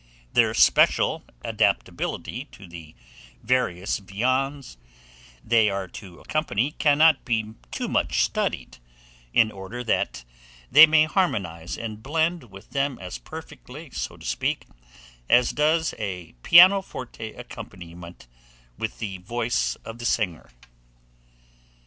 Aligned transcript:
Their 0.33 0.55
special 0.55 1.23
adaptability 1.45 2.45
to 2.53 2.67
the 2.67 2.95
various 3.43 3.99
viands 3.99 4.75
they 5.43 5.69
are 5.69 5.87
to 5.89 6.19
accompany 6.19 6.71
cannot 6.71 7.23
be 7.23 7.53
too 7.69 7.87
much 7.87 8.23
studied, 8.23 8.79
in 9.31 9.51
order 9.51 9.83
that 9.83 10.25
they 10.71 10.87
may 10.87 11.03
harmonize 11.05 11.77
and 11.77 12.01
blend 12.01 12.45
with 12.49 12.71
them 12.71 12.97
as 12.97 13.19
perfectly, 13.19 13.91
so 13.91 14.17
to 14.17 14.25
speak, 14.25 14.65
as 15.29 15.51
does 15.51 15.93
a 15.99 16.33
pianoforte 16.41 17.33
accompaniment 17.35 18.25
with 18.79 18.97
the 18.97 19.19
voice 19.19 19.75
of 19.85 19.99
the 19.99 20.05
singer. 20.05 20.49